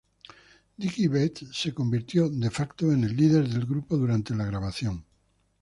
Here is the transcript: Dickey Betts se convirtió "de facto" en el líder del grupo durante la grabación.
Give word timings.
Dickey 0.79 1.05
Betts 1.07 1.45
se 1.51 1.75
convirtió 1.75 2.27
"de 2.27 2.49
facto" 2.49 2.91
en 2.91 3.03
el 3.03 3.15
líder 3.15 3.47
del 3.47 3.67
grupo 3.67 3.97
durante 3.97 4.33
la 4.33 4.45
grabación. 4.45 5.05